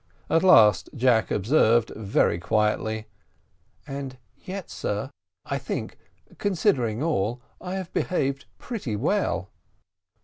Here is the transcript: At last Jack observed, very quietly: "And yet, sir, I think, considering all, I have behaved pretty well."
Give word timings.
At 0.31 0.41
last 0.41 0.89
Jack 0.95 1.29
observed, 1.29 1.91
very 1.95 2.39
quietly: 2.39 3.05
"And 3.85 4.17
yet, 4.43 4.71
sir, 4.71 5.11
I 5.45 5.59
think, 5.59 5.95
considering 6.39 7.03
all, 7.03 7.39
I 7.61 7.75
have 7.75 7.93
behaved 7.93 8.45
pretty 8.57 8.95
well." 8.95 9.51